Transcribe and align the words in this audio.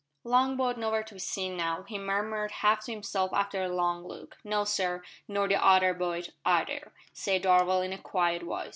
"Long 0.23 0.57
boat 0.57 0.79
nowhere 0.79 1.03
to 1.03 1.13
be 1.13 1.19
seen 1.19 1.55
now," 1.55 1.83
he 1.83 1.99
murmured 1.99 2.49
half 2.49 2.83
to 2.85 2.91
himself 2.91 3.31
after 3.35 3.61
a 3.61 3.69
long 3.69 4.03
look. 4.03 4.35
"No, 4.43 4.63
sir 4.63 5.03
nor 5.27 5.47
the 5.47 5.63
other 5.63 5.93
boat 5.93 6.31
either," 6.43 6.91
said 7.13 7.43
Darvall 7.43 7.85
in 7.85 7.93
a 7.93 7.99
quiet 7.99 8.41
voice. 8.41 8.69